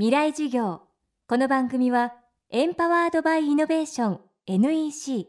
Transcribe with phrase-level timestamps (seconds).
[0.00, 0.80] 未来授業。
[1.28, 2.14] この番組は
[2.48, 5.26] エンパワードバイイノベーション NEC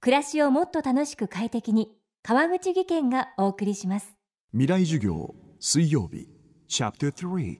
[0.00, 1.90] 暮らしをもっと楽しく快適に
[2.22, 4.16] 川口義賢がお送りします。
[4.52, 6.28] 未来授業水曜日
[6.68, 7.58] チャプター3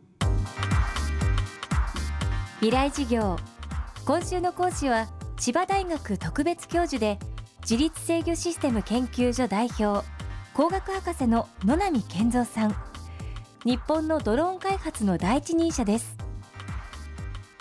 [2.60, 3.36] 未来授業。
[4.06, 5.08] 今週の講師は
[5.38, 7.18] 千葉大学特別教授で
[7.62, 10.06] 自律制御システム研究所代表
[10.54, 12.76] 工学博士の野波健三さん。
[13.64, 16.17] 日本のドローン開発の第一人者です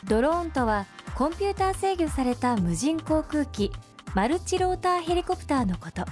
[0.07, 0.85] ドローンとは
[1.15, 3.71] コンピューター制御された無人航空機
[4.13, 6.05] マルチローターヘリコプターのこと。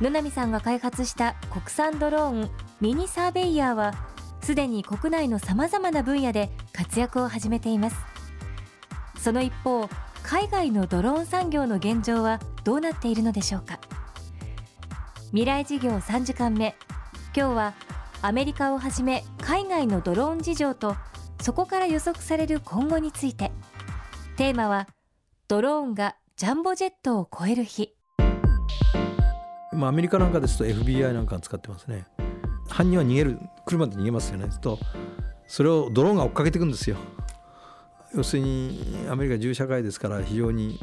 [0.00, 3.94] 野波さんが開発した国産ドローンミニサーベイヤーは
[4.42, 7.96] すでに国内のさまざまな分野で活躍を始めています。
[9.18, 9.88] その一方
[10.22, 13.80] 海外のドローン産業の現状はどうなっているのでしょうか。
[15.30, 16.76] 未来事業3時間目。
[17.36, 17.74] 今日は
[18.22, 20.96] アメリカをはじめ海外のドローン事情と
[21.40, 23.52] そこから予測される今後について。
[24.36, 24.88] テーマは
[25.46, 27.94] ドローンがジャンボジェットを超える日。
[29.72, 32.06] まあ、アメリカなんかですと FBI なんか使ってますね。
[32.68, 34.48] 犯人は逃げる車で逃げますよね。
[34.60, 34.78] と
[35.46, 36.96] それをドローンが追っかけていくんですよ。
[38.14, 40.78] 要するにアメリカ銃社会ですから非常に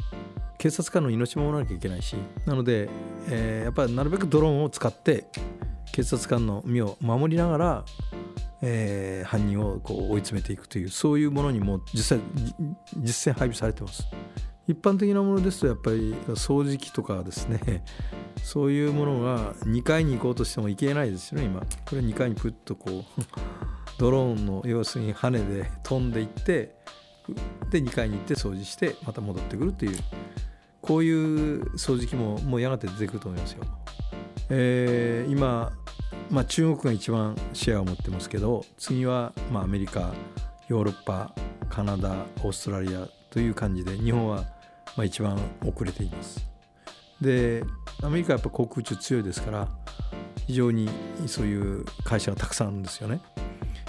[0.58, 2.16] 警察官の命も守らなきゃいけないし。
[2.46, 2.88] なので、
[3.28, 5.26] えー、やっぱりなるべくドローンを使って
[5.92, 7.84] 警察官の身を守りながら、
[8.62, 12.20] えー、犯人をこう追い詰めていくというそういうものにも実際
[12.96, 14.06] 実践配備されてます
[14.68, 17.84] 一般的なものですとやっぱり掃除機とかですね
[18.42, 23.04] そういうものが2階に行こうとしても行けないですよね今これ2階にプッとこう
[23.98, 26.74] ドローンの要するに羽で飛んでいって
[27.70, 29.98] で2階に行って掃除してまた戻ってくるという
[30.80, 33.64] こういう掃除機ももうやがて出てくると思いますよ。
[34.50, 35.72] えー、今、
[36.32, 40.14] まあ、中国が一番シェアを持ってますけど次はまあアメリカ
[40.68, 41.34] ヨーロッパ
[41.68, 44.44] カナダオーストラリアという感じで日本は
[44.96, 46.46] まあ一番遅れています。
[47.20, 47.62] で
[48.02, 49.68] アメリカはやっぱ航空宇宙強いですから
[50.46, 50.88] 非常に
[51.26, 53.20] そういう会社がたくさんあるんですよね。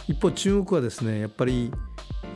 [0.09, 1.71] 一方中国はですねやっぱり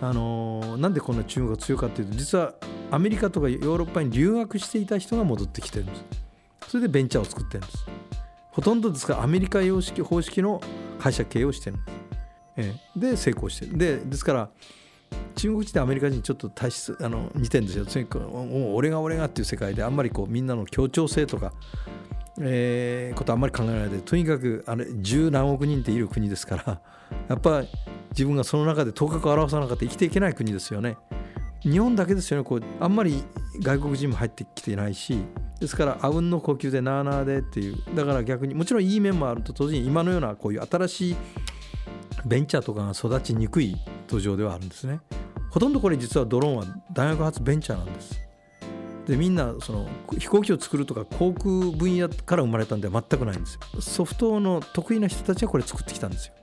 [0.02, 2.54] あのなんでこんな中国が強いかっていうと実は
[2.92, 6.06] アメリカとかヨーロッパに留学していた人が戻ってきてるんです
[6.70, 7.97] それでベンチャーを作ってるんです
[8.58, 10.60] ほとんどですからアメリカ様式方式の
[10.98, 11.78] 会社経営をしてる、
[12.56, 13.78] ええ、で成功してる。
[13.78, 14.50] でですから
[15.36, 17.86] 中国人とアメリカ人ちょっと体質あの似てるんですよ。
[17.86, 21.54] とにかくもう俺が俺がっていう世界であんまりこうみんなの協調性とか
[22.40, 26.82] えー、ことあんまり考えないでとにかくあれ十何億人っている国ですから
[27.30, 27.68] やっぱり
[28.12, 30.98] 自分がその中で頭角を現さなかった生きていけない国ですよね。
[31.62, 32.44] 日本だけですよね。
[32.44, 33.24] こうあんまり
[33.62, 35.24] 外国人も入ってきてないし
[35.60, 41.16] ですからあうんの呼吸でなあなあでっていうだから逆にもちろんいい面もあると同時に今のようなこういう新しい
[42.26, 43.76] ベンチャーとかが育ちにくい
[44.08, 45.00] 土壌ではあるんですね。
[45.50, 48.20] ほとんどこれ実はドローンは大学発ベンチャーなんです。
[49.08, 53.82] でみんなその飛行機を作るとか航空分野から生まれたんでは全くないんですよ。
[53.82, 56.34] ソフトの得意な人たちはこれ作ってきたんですよ。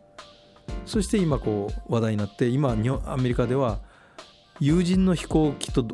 [0.87, 3.81] そして今こう話題になって今アメリカでは
[4.61, 5.87] 有人の飛行機と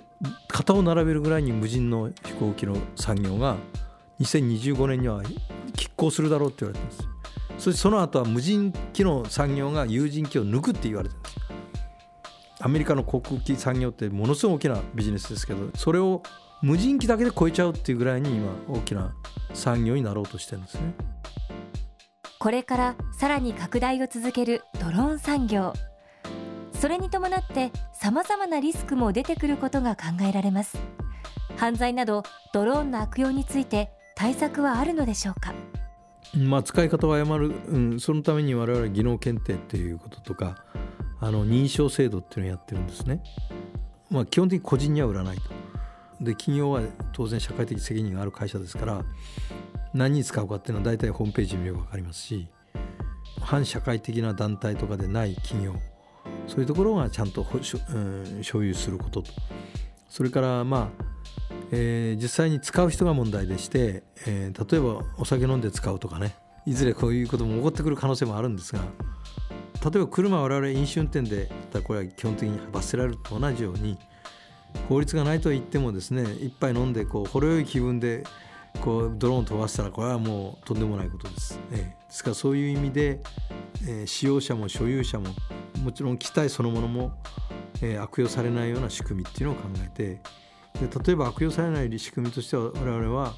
[0.48, 3.56] 肩を並べるぐらいに無人の飛行機の産業が
[4.20, 5.22] 2025年には
[5.74, 7.08] 拮抗するだろうって言われてます。
[7.58, 11.36] そしてその後は無人機の産業が有人機を抜くって言われてるんです。
[12.62, 16.22] アメリカの航空機産業ってものすごい大きなビジネスですけどそれを
[16.60, 19.14] 無人機だけで超えちゃうっていうぐらいに今大きな
[19.54, 20.94] 産業になろうとしてるんですね。
[22.38, 25.72] これからさらに拡大を続けるドローン産業。
[26.80, 30.78] それに伴ってさまざまなリスクも出てくることが考えられます
[31.58, 32.22] 犯罪など
[32.54, 35.52] ドローンの悪用について対策はあるのでしょうか？
[36.34, 40.64] まあ、使い方を誤る、うん、そのために我々技能検定っていうこととか
[41.20, 43.22] あの認証制度っていうのをやってるんですね。
[44.08, 45.42] まあ、基本的に個人には売らないと。
[46.24, 46.80] で企業は
[47.12, 49.04] 当然社会的責任がある会社ですから
[49.92, 52.48] 何に使うかっていうのは大体ホームページ見れば分かりますし
[53.40, 55.74] 反社会的な団体とかでない企業
[56.50, 59.30] そういうところがちゃんと、うん、所有することと
[60.08, 61.04] それからまあ、
[61.70, 66.34] えー、実際に使う人が問題でして、えー、例えばお酒飲んで使うとかね
[66.66, 68.80] いずれこういうことも起こってくる可能性もあるんですが
[69.84, 71.48] 例えば車我々飲酒運転で
[71.84, 73.96] これは基本的に罰せられると同じように
[74.88, 78.24] 法律がないとは言ってもですね一杯飲んでこうほろ酔い気分で
[78.80, 81.60] こうドローン飛ばしたらこれはもうとんでもないことです。
[81.72, 83.20] ええ、ですからそういう意味で、
[83.86, 85.26] えー、使用者も所有者も
[85.82, 87.12] もちろん機体そのものも、
[87.82, 90.20] えー、悪用されないような仕組みっていうのを考えて
[90.86, 93.34] で例えば悪用されない仕組みとしては我々は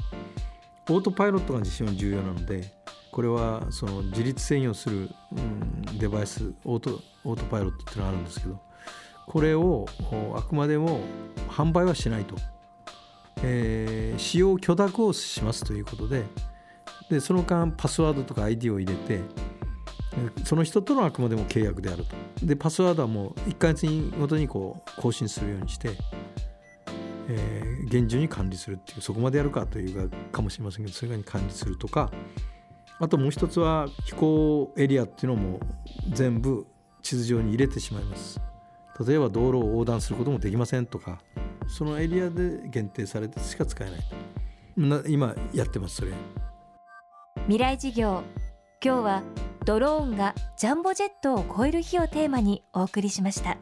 [0.88, 2.72] オートパイロットが非常に重要なので
[3.12, 8.60] これはその自律制御する、うん、デバイスオートオートパイロットっていうのがあるんですけど
[9.26, 9.86] これを
[10.34, 11.00] あくまでも
[11.48, 12.34] 販売はしないと、
[13.42, 16.24] えー、使用許諾をしますということで
[17.08, 19.20] でその間パスワードとか ID を入れて
[20.44, 22.46] その人とのあくまでも契約であると。
[22.46, 23.86] でパスワードはもう1ヶ月
[24.18, 25.90] ごとにこう更新するようにして、
[27.28, 32.10] えー、厳重に管理するっていうそこまでやるかというかもしれませんけどそれに管理するとか
[32.98, 35.60] あともう一つは飛行エリアっていうのも
[36.10, 36.66] 全部
[37.02, 38.40] 地図上に入れてしまいます。
[39.06, 41.20] 例えば道路を横断することもできませんとか
[41.66, 45.04] そのエリアで限定されてしか使えない。
[45.08, 46.12] 今やってますそれ。
[47.46, 48.22] 未来事業。
[48.84, 49.22] 今日は
[49.64, 53.58] ドローンがジャンボジェットを超える日をテーマにお送りしました。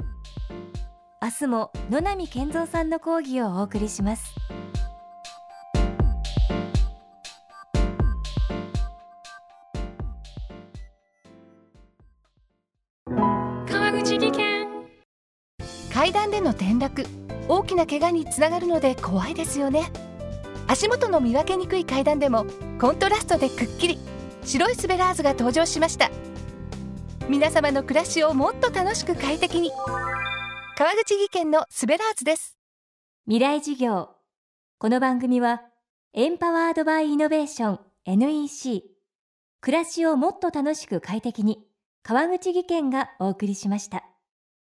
[1.23, 4.35] 明日も野波健三さんの講義をお送りします。
[13.07, 14.67] 川口技研。
[15.93, 17.05] 階段での転落
[17.49, 19.91] 大きな怪我につながるので怖いですよね。
[20.67, 22.47] 足元の見分けにくい階段でも
[22.81, 23.99] コントラストでくっきり
[24.45, 26.11] 白いスベラーズが登場しました。
[27.29, 29.71] 皆様の暮らしをもっと楽しく快適に。
[30.77, 32.57] 川口技研のスベラーズです。
[33.27, 34.09] 未来事業。
[34.79, 35.63] この番組は
[36.15, 38.83] エンパワードバイイノベーション NEC
[39.61, 41.63] 暮らしをもっと楽しく快適に
[42.03, 44.05] 川口技研がお送りしました。